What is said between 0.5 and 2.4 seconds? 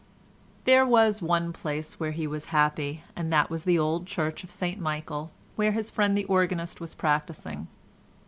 There was one place only where he